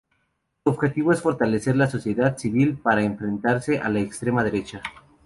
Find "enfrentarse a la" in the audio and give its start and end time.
3.03-3.99